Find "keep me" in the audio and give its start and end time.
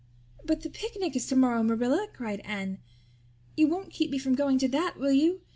3.93-4.17